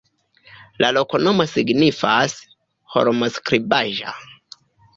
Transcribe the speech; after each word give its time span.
La 0.83 0.89
loknomo 0.97 1.45
signifas: 1.51 2.35
holmo-skribaĵa. 2.97 4.19